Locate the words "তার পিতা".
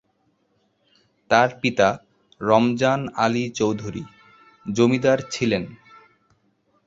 1.29-1.87